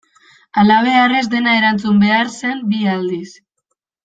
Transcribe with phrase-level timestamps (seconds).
[0.61, 3.31] Halabeharrez dena erantzun behar zen bi aldiz.